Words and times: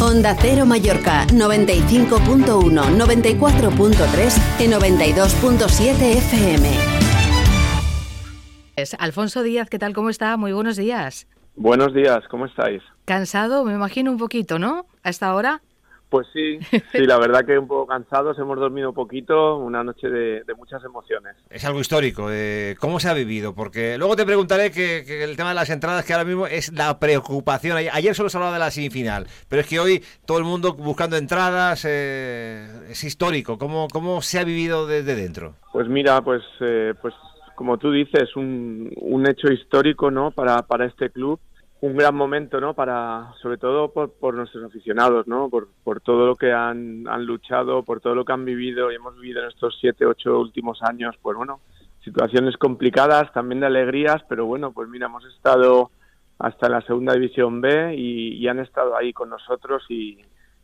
Onda 0.00 0.36
Cero 0.40 0.64
Mallorca 0.64 1.26
95.1, 1.26 2.46
94.3 2.46 4.60
y 4.60 4.68
92.7 4.68 6.16
FM. 6.18 6.68
Alfonso 9.00 9.42
Díaz, 9.42 9.68
¿qué 9.68 9.80
tal? 9.80 9.94
¿Cómo 9.94 10.08
está? 10.08 10.36
Muy 10.36 10.52
buenos 10.52 10.76
días. 10.76 11.26
Buenos 11.56 11.92
días, 11.92 12.20
¿cómo 12.30 12.46
estáis? 12.46 12.80
Cansado, 13.06 13.64
me 13.64 13.72
imagino 13.72 14.12
un 14.12 14.18
poquito, 14.18 14.60
¿no? 14.60 14.86
A 15.02 15.10
esta 15.10 15.34
hora. 15.34 15.62
Pues 16.08 16.26
sí, 16.32 16.58
sí, 16.92 17.04
la 17.04 17.18
verdad 17.18 17.44
que 17.44 17.58
un 17.58 17.68
poco 17.68 17.86
cansados, 17.86 18.38
hemos 18.38 18.58
dormido 18.58 18.94
poquito, 18.94 19.58
una 19.58 19.84
noche 19.84 20.08
de, 20.08 20.42
muchas 20.56 20.82
emociones. 20.82 21.36
Es 21.50 21.64
algo 21.64 21.80
histórico, 21.80 22.28
eh, 22.30 22.76
¿cómo 22.80 22.98
se 22.98 23.08
ha 23.08 23.14
vivido? 23.14 23.54
Porque 23.54 23.98
luego 23.98 24.16
te 24.16 24.24
preguntaré 24.24 24.70
que, 24.70 25.22
el 25.22 25.36
tema 25.36 25.50
de 25.50 25.54
las 25.54 25.70
entradas, 25.70 26.04
que 26.04 26.14
ahora 26.14 26.24
mismo 26.24 26.46
es 26.46 26.72
la 26.72 26.98
preocupación. 26.98 27.76
Ayer 27.92 28.14
solo 28.14 28.30
se 28.30 28.38
hablaba 28.38 28.54
de 28.54 28.58
la 28.58 28.70
semifinal, 28.70 29.26
pero 29.48 29.60
es 29.60 29.68
que 29.68 29.78
hoy 29.78 30.02
todo 30.26 30.38
el 30.38 30.44
mundo 30.44 30.72
buscando 30.72 31.16
entradas, 31.16 31.84
eh, 31.86 32.66
es 32.88 33.04
histórico. 33.04 33.58
¿Cómo, 33.58 33.88
¿Cómo 33.92 34.22
se 34.22 34.38
ha 34.38 34.44
vivido 34.44 34.86
desde 34.86 35.14
dentro? 35.14 35.54
Pues 35.72 35.88
mira, 35.88 36.22
pues, 36.22 36.42
eh, 36.60 36.94
pues 37.00 37.14
como 37.54 37.76
tú 37.76 37.92
dices, 37.92 38.34
un, 38.34 38.90
un 38.96 39.28
hecho 39.28 39.52
histórico 39.52 40.10
¿no? 40.10 40.30
para, 40.30 40.62
para 40.62 40.86
este 40.86 41.10
club 41.10 41.38
un 41.80 41.96
gran 41.96 42.14
momento, 42.14 42.60
¿no? 42.60 42.74
Para, 42.74 43.32
sobre 43.40 43.56
todo 43.56 43.92
por, 43.92 44.34
nuestros 44.34 44.64
aficionados, 44.64 45.28
¿no? 45.28 45.48
Por, 45.48 45.68
por 45.84 46.00
todo 46.00 46.26
lo 46.26 46.34
que 46.34 46.52
han, 46.52 47.06
han, 47.06 47.24
luchado, 47.24 47.84
por 47.84 48.00
todo 48.00 48.14
lo 48.14 48.24
que 48.24 48.32
han 48.32 48.44
vivido 48.44 48.90
y 48.90 48.96
hemos 48.96 49.14
vivido 49.14 49.42
en 49.42 49.48
estos 49.48 49.78
siete, 49.80 50.04
ocho 50.04 50.40
últimos 50.40 50.82
años, 50.82 51.16
pues 51.22 51.36
bueno, 51.36 51.60
situaciones 52.02 52.56
complicadas, 52.56 53.32
también 53.32 53.60
de 53.60 53.66
alegrías, 53.66 54.22
pero 54.28 54.46
bueno, 54.46 54.72
pues 54.72 54.88
mira, 54.88 55.06
hemos 55.06 55.24
estado 55.26 55.90
hasta 56.38 56.68
la 56.68 56.80
segunda 56.82 57.14
división 57.14 57.60
B 57.60 57.94
y, 57.96 58.46
han 58.48 58.58
estado 58.58 58.96
ahí 58.96 59.12
con 59.12 59.30
nosotros 59.30 59.84
y, 59.88 60.18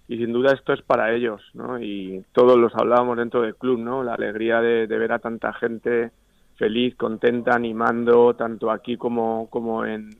y, 0.08 0.16
sin 0.16 0.32
duda 0.32 0.52
esto 0.52 0.72
es 0.72 0.82
para 0.82 1.12
ellos, 1.12 1.42
¿no? 1.52 1.80
Y 1.80 2.24
todos 2.32 2.58
los 2.58 2.74
hablábamos 2.74 3.18
dentro 3.18 3.42
del 3.42 3.54
club, 3.56 3.78
¿no? 3.78 4.02
La 4.02 4.14
alegría 4.14 4.60
de, 4.60 4.86
ver 4.86 5.12
a 5.12 5.18
tanta 5.20 5.52
gente 5.52 6.10
feliz, 6.56 6.94
contenta, 6.96 7.54
animando, 7.54 8.34
tanto 8.34 8.70
aquí 8.70 8.96
como, 8.96 9.48
como 9.50 9.84
en 9.84 10.10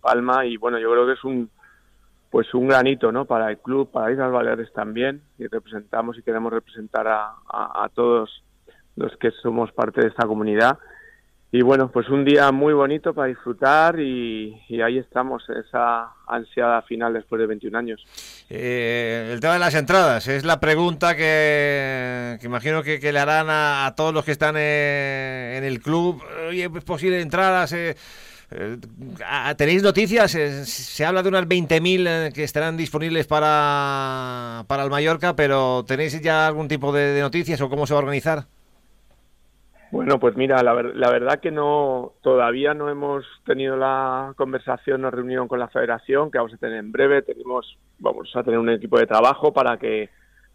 Palma 0.00 0.46
y 0.46 0.56
bueno, 0.56 0.78
yo 0.78 0.90
creo 0.90 1.06
que 1.06 1.12
es 1.12 1.24
un 1.24 1.50
pues 2.30 2.54
un 2.54 2.68
granito 2.68 3.10
¿no? 3.10 3.24
para 3.24 3.50
el 3.50 3.58
club, 3.58 3.90
para 3.90 4.12
Islas 4.12 4.30
Baleares 4.30 4.72
también, 4.72 5.20
y 5.38 5.48
representamos 5.48 6.16
y 6.16 6.22
queremos 6.22 6.52
representar 6.52 7.08
a, 7.08 7.34
a, 7.48 7.88
todos 7.92 8.44
los 8.96 9.16
que 9.16 9.32
somos 9.42 9.72
parte 9.72 10.00
de 10.00 10.08
esta 10.08 10.26
comunidad. 10.26 10.78
Y 11.52 11.62
bueno, 11.62 11.90
pues 11.90 12.08
un 12.08 12.24
día 12.24 12.52
muy 12.52 12.72
bonito 12.72 13.12
para 13.12 13.26
disfrutar 13.26 13.98
y, 13.98 14.54
ahí 14.80 14.98
estamos, 14.98 15.42
esa 15.50 16.12
ansiada 16.28 16.80
final 16.82 17.12
después 17.12 17.40
de 17.40 17.46
21 17.48 17.76
años. 17.76 18.06
Eh, 18.48 19.30
el 19.32 19.40
tema 19.40 19.54
de 19.54 19.58
las 19.58 19.74
entradas 19.74 20.28
es 20.28 20.44
la 20.44 20.60
pregunta 20.60 21.16
que, 21.16 22.38
imagino 22.44 22.84
que, 22.84 23.00
le 23.12 23.18
harán 23.18 23.48
a, 23.50 23.92
todos 23.96 24.14
los 24.14 24.24
que 24.24 24.30
están 24.30 24.54
eh, 24.56 25.56
en 25.58 25.64
el 25.64 25.80
club. 25.80 26.22
Oye, 26.48 26.70
¿es 26.72 26.84
posible 26.84 27.20
entradas? 27.20 27.72
Eh, 27.72 27.96
¿Tenéis 29.56 29.82
noticias? 29.84 30.34
Eh, 30.34 30.64
se 30.64 31.04
habla 31.04 31.22
de 31.22 31.28
unas 31.28 31.46
20.000 31.46 32.06
eh, 32.08 32.32
que 32.34 32.42
estarán 32.42 32.76
disponibles 32.76 33.28
para, 33.28 34.64
para 34.66 34.82
el 34.82 34.90
Mallorca, 34.90 35.36
pero 35.36 35.84
¿tenéis 35.86 36.20
ya 36.20 36.48
algún 36.48 36.66
tipo 36.66 36.92
de, 36.92 37.20
noticias 37.20 37.60
o 37.60 37.70
cómo 37.70 37.86
se 37.86 37.94
va 37.94 38.00
a 38.00 38.02
organizar? 38.02 38.46
Bueno, 39.92 40.18
pues 40.18 40.36
mira, 40.36 40.62
la, 40.64 40.74
la, 40.82 41.10
verdad 41.10 41.40
que 41.40 41.52
no, 41.52 42.12
todavía 42.22 42.74
no 42.74 42.88
hemos 42.88 43.24
tenido 43.44 43.76
la 43.76 44.32
conversación 44.36 45.04
o 45.04 45.10
reunión 45.10 45.46
con 45.46 45.58
la 45.58 45.68
federación, 45.68 46.30
que 46.30 46.38
vamos 46.38 46.54
a 46.54 46.58
tener 46.58 46.78
en 46.78 46.92
breve. 46.92 47.22
Tenemos, 47.22 47.76
vamos 47.98 48.30
a 48.34 48.42
tener 48.42 48.58
un 48.58 48.70
equipo 48.70 48.98
de 48.98 49.06
trabajo 49.06 49.52
para 49.52 49.78
que, 49.78 50.10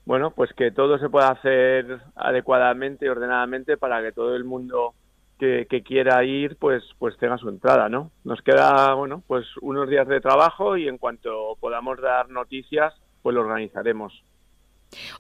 bueno, 0.05 0.31
pues 0.31 0.51
que 0.53 0.71
todo 0.71 0.97
se 0.99 1.09
pueda 1.09 1.29
hacer 1.29 1.99
adecuadamente 2.15 3.05
y 3.05 3.09
ordenadamente 3.09 3.77
para 3.77 4.01
que 4.01 4.11
todo 4.11 4.35
el 4.35 4.45
mundo 4.45 4.93
que, 5.39 5.83
quiera 5.85 6.23
ir, 6.23 6.57
pues, 6.57 6.83
pues 6.97 7.17
tenga 7.17 7.37
su 7.37 7.49
entrada, 7.49 7.89
¿no? 7.89 8.11
Nos 8.23 8.41
queda, 8.41 8.93
bueno, 8.93 9.23
pues 9.27 9.45
unos 9.61 9.89
días 9.89 10.07
de 10.07 10.21
trabajo 10.21 10.77
y 10.77 10.87
en 10.87 10.97
cuanto 10.97 11.57
podamos 11.59 11.99
dar 12.01 12.29
noticias, 12.29 12.93
pues 13.21 13.35
lo 13.35 13.41
organizaremos. 13.41 14.23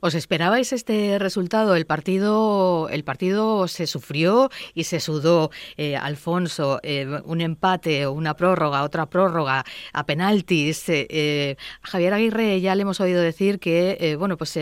¿Os 0.01 0.15
esperabais 0.15 0.73
este 0.73 1.19
resultado? 1.19 1.75
El 1.75 1.85
partido, 1.85 2.89
el 2.89 3.03
partido 3.03 3.67
se 3.67 3.87
sufrió 3.87 4.49
y 4.73 4.83
se 4.83 4.99
sudó. 4.99 5.51
Eh, 5.77 5.95
Alfonso, 5.95 6.79
eh, 6.83 7.21
un 7.25 7.41
empate, 7.41 8.07
una 8.07 8.35
prórroga, 8.35 8.83
otra 8.83 9.07
prórroga, 9.07 9.63
a 9.93 10.05
penaltis. 10.05 10.85
Eh, 10.87 11.57
Javier 11.81 12.13
Aguirre 12.13 12.61
ya 12.61 12.75
le 12.75 12.83
hemos 12.83 12.99
oído 12.99 13.21
decir 13.21 13.59
que, 13.59 14.15
bueno, 14.19 14.37
pues 14.37 14.57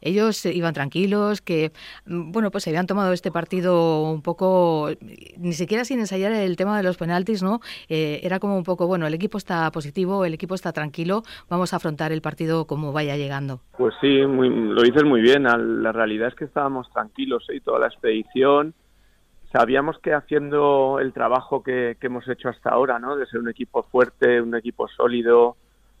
ellos 0.00 0.46
iban 0.46 0.74
tranquilos, 0.74 1.40
que, 1.40 1.72
mm, 2.06 2.32
bueno, 2.32 2.50
pues 2.50 2.64
se 2.64 2.70
habían 2.70 2.86
tomado 2.86 3.12
este 3.12 3.30
partido 3.30 4.02
un 4.02 4.22
poco, 4.22 4.90
ni 5.36 5.52
siquiera 5.52 5.84
sin 5.84 6.00
ensayar 6.00 6.32
el 6.32 6.56
tema 6.56 6.76
de 6.76 6.82
los 6.82 6.96
penaltis, 6.96 7.42
¿no? 7.42 7.60
era 7.88 8.38
como 8.40 8.56
un 8.56 8.64
poco, 8.64 8.86
bueno, 8.86 9.06
el 9.06 9.14
equipo 9.14 9.38
está 9.38 9.70
positivo, 9.70 10.24
el 10.24 10.34
equipo 10.34 10.54
está 10.54 10.72
tranquilo, 10.72 11.22
vamos 11.48 11.72
a 11.72 11.76
afrontar 11.76 12.12
el 12.12 12.22
partido 12.22 12.66
como 12.66 12.92
vaya 12.92 13.16
llegando. 13.16 13.60
Pues 13.76 13.94
sí, 14.00 14.26
muy 14.26 14.48
lo 14.56 14.82
dices 14.82 15.04
muy 15.04 15.20
bien. 15.20 15.44
La 15.44 15.92
realidad 15.92 16.28
es 16.28 16.34
que 16.34 16.46
estábamos 16.46 16.90
tranquilos 16.90 17.46
y 17.50 17.56
¿eh? 17.56 17.60
toda 17.60 17.78
la 17.78 17.88
expedición. 17.88 18.74
Sabíamos 19.52 19.98
que 19.98 20.12
haciendo 20.12 20.98
el 21.00 21.12
trabajo 21.12 21.62
que, 21.62 21.96
hemos 22.00 22.28
hecho 22.28 22.48
hasta 22.48 22.70
ahora, 22.70 22.98
¿no? 22.98 23.16
De 23.16 23.26
ser 23.26 23.40
un 23.40 23.48
equipo 23.48 23.82
fuerte, 23.84 24.40
un 24.40 24.54
equipo 24.54 24.88
sólido, 24.88 25.56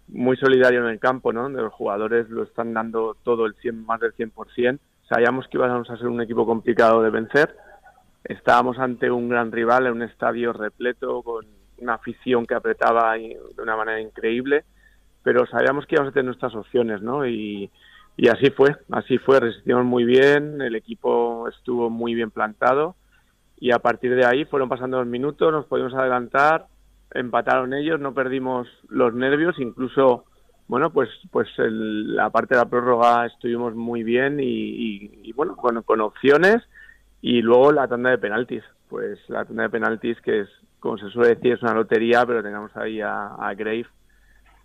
muy 0.08 0.36
solidario 0.36 0.80
en 0.80 0.90
el 0.90 0.98
campo, 0.98 1.32
¿no? 1.32 1.42
Donde 1.42 1.62
los 1.62 1.72
jugadores 1.72 2.28
lo 2.30 2.42
están 2.42 2.74
dando 2.74 3.16
todo 3.22 3.46
el 3.46 3.54
100, 3.54 3.84
más 3.84 4.00
del 4.00 4.14
100%. 4.14 4.78
Sabíamos 5.08 5.46
que 5.48 5.58
íbamos 5.58 5.88
a 5.90 5.96
ser 5.96 6.08
un 6.08 6.20
equipo 6.20 6.44
complicado 6.44 7.02
de 7.02 7.10
vencer. 7.10 7.56
Estábamos 8.24 8.78
ante 8.78 9.10
un 9.10 9.28
gran 9.28 9.52
rival 9.52 9.86
en 9.86 9.92
un 9.92 10.02
estadio 10.02 10.52
repleto 10.52 11.22
con 11.22 11.46
una 11.78 11.94
afición 11.94 12.46
que 12.46 12.54
apretaba 12.54 13.14
de 13.14 13.38
una 13.62 13.76
manera 13.76 14.00
increíble, 14.00 14.64
pero 15.22 15.46
sabíamos 15.46 15.86
que 15.86 15.94
íbamos 15.94 16.10
a 16.10 16.14
tener 16.14 16.26
nuestras 16.26 16.54
opciones, 16.54 17.02
¿no? 17.02 17.26
Y, 17.26 17.70
y 18.16 18.28
así 18.28 18.50
fue, 18.50 18.74
así 18.90 19.18
fue, 19.18 19.40
resistimos 19.40 19.84
muy 19.84 20.04
bien, 20.04 20.62
el 20.62 20.74
equipo 20.74 21.48
estuvo 21.48 21.90
muy 21.90 22.14
bien 22.14 22.30
plantado 22.30 22.96
y 23.58 23.72
a 23.72 23.78
partir 23.78 24.14
de 24.14 24.24
ahí 24.24 24.44
fueron 24.46 24.68
pasando 24.68 24.98
los 24.98 25.06
minutos, 25.06 25.52
nos 25.52 25.66
pudimos 25.66 25.94
adelantar, 25.94 26.66
empataron 27.12 27.74
ellos, 27.74 28.00
no 28.00 28.14
perdimos 28.14 28.68
los 28.88 29.12
nervios, 29.12 29.58
incluso, 29.58 30.24
bueno, 30.66 30.90
pues 30.90 31.10
pues 31.30 31.48
la 31.58 32.30
parte 32.30 32.54
de 32.54 32.60
la 32.60 32.70
prórroga 32.70 33.26
estuvimos 33.26 33.74
muy 33.74 34.02
bien 34.02 34.38
y, 34.40 35.30
bueno, 35.32 35.54
con, 35.56 36.00
opciones 36.00 36.58
y 37.20 37.42
luego 37.42 37.70
la 37.72 37.86
tanda 37.86 38.10
de 38.10 38.18
penaltis, 38.18 38.62
pues 38.88 39.18
la 39.28 39.44
tanda 39.44 39.64
de 39.64 39.70
penaltis 39.70 40.18
que 40.22 40.40
es, 40.40 40.48
como 40.80 40.96
se 40.96 41.10
suele 41.10 41.34
decir, 41.34 41.52
es 41.52 41.62
una 41.62 41.74
lotería, 41.74 42.24
pero 42.24 42.42
tengamos 42.42 42.74
ahí 42.76 43.00
a, 43.02 43.34
a 43.34 43.54
Grave 43.54 43.86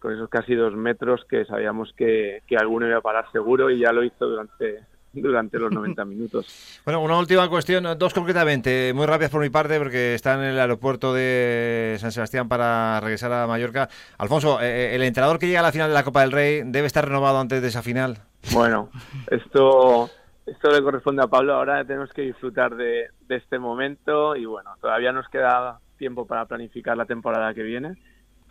con 0.01 0.13
esos 0.13 0.29
casi 0.29 0.55
dos 0.55 0.75
metros 0.75 1.23
que 1.29 1.45
sabíamos 1.45 1.93
que, 1.95 2.41
que 2.47 2.57
alguno 2.57 2.87
iba 2.87 2.97
a 2.97 3.01
parar 3.01 3.31
seguro 3.31 3.69
y 3.69 3.79
ya 3.79 3.93
lo 3.93 4.03
hizo 4.03 4.25
durante, 4.25 4.79
durante 5.13 5.59
los 5.59 5.71
90 5.71 6.05
minutos. 6.05 6.81
Bueno, 6.83 7.01
una 7.01 7.19
última 7.19 7.47
cuestión, 7.47 7.85
dos 7.99 8.13
concretamente, 8.13 8.93
muy 8.95 9.05
rápidas 9.05 9.31
por 9.31 9.41
mi 9.41 9.51
parte, 9.51 9.77
porque 9.77 10.15
está 10.15 10.33
en 10.33 10.41
el 10.41 10.59
aeropuerto 10.59 11.13
de 11.13 11.97
San 11.99 12.11
Sebastián 12.11 12.49
para 12.49 12.99
regresar 12.99 13.31
a 13.31 13.45
Mallorca. 13.45 13.89
Alfonso, 14.17 14.59
eh, 14.59 14.65
eh, 14.65 14.95
¿el 14.95 15.03
entrenador 15.03 15.37
que 15.37 15.45
llega 15.45 15.59
a 15.59 15.63
la 15.63 15.71
final 15.71 15.89
de 15.89 15.93
la 15.93 16.03
Copa 16.03 16.21
del 16.21 16.31
Rey 16.31 16.63
debe 16.65 16.87
estar 16.87 17.05
renovado 17.05 17.39
antes 17.39 17.61
de 17.61 17.67
esa 17.67 17.83
final? 17.83 18.17
Bueno, 18.53 18.89
esto, 19.29 20.09
esto 20.47 20.71
le 20.71 20.81
corresponde 20.81 21.21
a 21.21 21.27
Pablo. 21.27 21.53
Ahora 21.53 21.85
tenemos 21.85 22.09
que 22.11 22.23
disfrutar 22.23 22.75
de, 22.75 23.09
de 23.27 23.35
este 23.35 23.59
momento 23.59 24.35
y 24.35 24.45
bueno, 24.45 24.71
todavía 24.81 25.11
nos 25.11 25.29
queda 25.29 25.79
tiempo 25.99 26.25
para 26.25 26.47
planificar 26.47 26.97
la 26.97 27.05
temporada 27.05 27.53
que 27.53 27.61
viene 27.61 27.97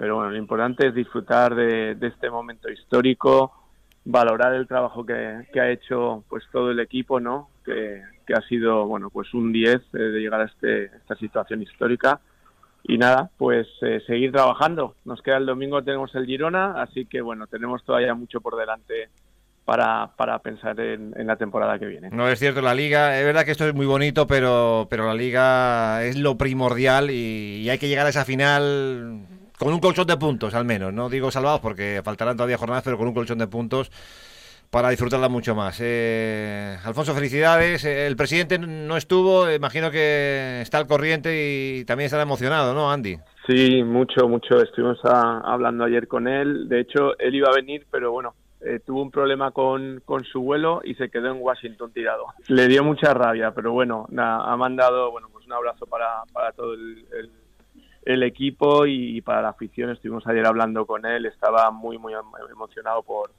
pero 0.00 0.15
bueno, 0.15 0.31
lo 0.31 0.38
importante 0.38 0.87
es 0.87 0.94
disfrutar 0.94 1.55
de, 1.55 1.94
este 2.00 2.31
momento 2.31 2.71
histórico, 2.71 3.53
valorar 4.02 4.55
el 4.55 4.67
trabajo 4.67 5.05
que, 5.05 5.12
ha 5.61 5.70
hecho 5.70 6.25
pues 6.26 6.43
todo 6.50 6.70
el 6.70 6.81
equipo, 6.81 7.20
¿no? 7.20 7.50
Que, 7.62 8.02
ha 8.35 8.41
sido, 8.49 8.87
bueno, 8.87 9.11
pues 9.11 9.35
un 9.35 9.52
10 9.52 9.75
eh, 9.75 9.99
de 9.99 10.20
llegar 10.20 10.41
a 10.41 10.44
este, 10.44 10.85
esta 10.85 11.17
situación 11.17 11.61
histórica. 11.61 12.19
Y 12.85 12.97
nada, 12.97 13.29
pues 13.37 13.67
eh, 13.82 14.00
seguir 14.06 14.32
trabajando. 14.32 14.94
Nos 15.05 15.20
queda 15.20 15.37
el 15.37 15.44
domingo, 15.44 15.82
tenemos 15.82 16.14
el 16.14 16.25
Girona, 16.25 16.81
así 16.81 17.05
que 17.05 17.20
bueno, 17.20 17.47
tenemos 17.47 17.85
todavía 17.85 18.14
mucho 18.14 18.41
por 18.41 18.56
delante 18.56 19.11
para, 19.67 20.12
para 20.17 20.38
pensar 20.38 20.81
en, 20.81 21.12
la 21.26 21.37
temporada 21.37 21.79
que 21.79 21.85
viene. 21.85 22.08
No 22.11 22.26
es 22.26 22.38
cierto, 22.38 22.62
la 22.62 22.75
liga, 22.75 23.19
es 23.19 23.26
verdad 23.26 23.44
que 23.44 23.50
esto 23.50 23.69
es 23.69 23.75
muy 23.75 23.85
bonito, 23.85 24.26
pero, 24.26 24.87
pero 24.88 25.08
la 25.08 25.14
liga 25.14 26.05
es 26.05 26.17
lo 26.17 26.38
primordial 26.38 27.11
y 27.11 27.69
hay 27.69 27.79
que 27.79 27.88
llegar 27.88 28.06
a 28.06 28.11
esa 28.11 28.25
final 28.25 29.26
con 29.61 29.75
un 29.75 29.79
colchón 29.79 30.07
de 30.07 30.17
puntos 30.17 30.55
al 30.55 30.65
menos, 30.65 30.91
no 30.91 31.11
digo 31.11 31.31
salvados 31.31 31.61
porque 31.61 32.01
faltarán 32.03 32.35
todavía 32.35 32.57
jornadas, 32.57 32.83
pero 32.83 32.97
con 32.97 33.07
un 33.07 33.12
colchón 33.12 33.39
de 33.39 33.47
puntos 33.47 33.91
para 34.71 34.89
disfrutarla 34.89 35.29
mucho 35.29 35.55
más. 35.55 35.79
Eh, 35.83 36.79
Alfonso, 36.85 37.12
felicidades. 37.12 37.85
Eh, 37.85 38.07
el 38.07 38.17
presidente 38.17 38.59
no 38.59 38.97
estuvo, 38.97 39.51
imagino 39.51 39.91
que 39.91 40.61
está 40.62 40.79
al 40.79 40.87
corriente 40.87 41.31
y 41.35 41.85
también 41.85 42.07
estará 42.07 42.23
emocionado, 42.23 42.73
¿no, 42.73 42.91
Andy? 42.91 43.19
Sí, 43.47 43.83
mucho, 43.83 44.29
mucho. 44.29 44.62
Estuvimos 44.62 44.99
hablando 45.05 45.85
ayer 45.85 46.09
con 46.09 46.27
él. 46.27 46.69
De 46.69 46.81
hecho, 46.81 47.19
él 47.19 47.35
iba 47.35 47.49
a 47.49 47.55
venir, 47.55 47.85
pero 47.91 48.12
bueno, 48.12 48.35
eh, 48.62 48.81
tuvo 48.87 49.03
un 49.03 49.11
problema 49.11 49.51
con, 49.51 50.01
con, 50.07 50.25
su 50.25 50.41
vuelo 50.41 50.81
y 50.85 50.95
se 50.95 51.11
quedó 51.11 51.33
en 51.33 51.39
Washington 51.43 51.93
tirado. 51.93 52.27
Le 52.49 52.67
dio 52.69 52.83
mucha 52.85 53.12
rabia, 53.12 53.53
pero 53.53 53.73
bueno, 53.73 54.07
ha 54.17 54.57
mandado 54.57 55.11
bueno, 55.11 55.29
pues 55.33 55.45
un 55.47 55.53
abrazo 55.53 55.85
para, 55.87 56.23
para 56.33 56.53
todo 56.53 56.75
el, 56.75 57.05
equipo 58.23 58.87
y, 58.87 59.21
para 59.23 59.43
la 59.43 59.51
afición. 59.51 59.91
Estuvimos 59.91 60.27
ayer 60.27 60.47
hablando 60.47 60.87
con 60.87 61.07
él, 61.07 61.27
estaba 61.27 61.71
muy, 61.71 61.99
muy 61.99 62.15
emocionado 62.51 63.03
por, 63.03 63.31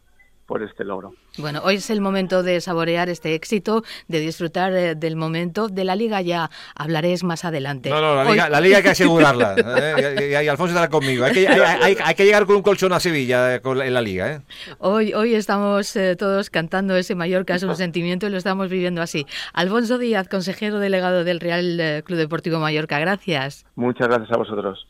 por 0.52 0.64
este 0.64 0.84
logro. 0.84 1.14
Bueno, 1.38 1.62
hoy 1.64 1.76
es 1.76 1.90
el 1.90 2.02
momento 2.02 2.44
de 2.44 2.60
saborear 2.60 3.08
este 3.08 3.36
éxito, 3.36 3.86
de 4.10 4.20
disfrutar 4.20 4.74
eh, 4.74 4.96
del 4.96 5.16
momento. 5.16 5.70
De 5.70 5.86
la 5.86 5.96
liga 5.96 6.20
ya 6.20 6.50
hablaréis 6.76 7.24
más 7.24 7.46
adelante. 7.46 7.90
No, 7.90 8.02
no, 8.02 8.16
la, 8.16 8.30
liga, 8.30 8.50
la 8.50 8.60
liga, 8.60 8.78
hay 8.78 8.84
que 8.84 8.90
asegurarla. 8.90 9.56
¿eh? 9.58 10.44
y, 10.44 10.48
Alfonso 10.50 10.74
estará 10.74 10.90
conmigo. 10.90 11.24
Hay 11.24 11.32
que, 11.32 11.48
hay, 11.48 12.16
que, 12.16 12.26
llegar 12.26 12.46
con 12.46 12.58
un 12.58 12.64
colchón 12.64 12.92
a 12.92 13.00
Sevilla 13.00 13.56
eh, 13.56 13.62
en 13.64 13.94
la 13.94 14.02
liga. 14.02 14.30
¿eh? 14.30 14.42
Hoy, 14.80 15.14
hoy 15.14 15.36
estamos 15.36 15.98
todos 16.18 16.50
cantando 16.50 16.98
ese 16.98 17.16
Mallorca 17.16 17.56
es 17.56 17.64
un 17.64 17.78
sentimiento 17.78 18.28
y 18.28 18.30
lo 18.32 18.38
estamos 18.38 18.70
viviendo 18.70 19.02
así. 19.02 19.26
Alfonso 19.54 20.00
Díaz, 20.00 20.28
consejero 20.28 20.80
delegado 20.80 21.24
del 21.24 21.40
Real 21.40 22.04
Club 22.06 22.18
Deportivo 22.18 22.60
Mallorca, 22.60 23.00
gracias. 23.00 23.66
Muchas 23.76 24.10
gracias 24.10 24.30
a 24.34 24.38
vosotros. 24.38 24.86